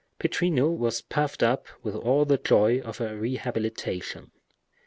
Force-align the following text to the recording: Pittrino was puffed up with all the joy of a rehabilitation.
Pittrino 0.19 0.75
was 0.75 1.01
puffed 1.03 1.43
up 1.43 1.67
with 1.83 1.93
all 1.95 2.25
the 2.25 2.39
joy 2.39 2.79
of 2.81 2.99
a 2.99 3.15
rehabilitation. 3.15 4.31